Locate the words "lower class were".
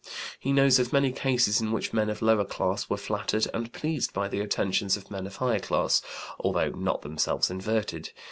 2.23-2.97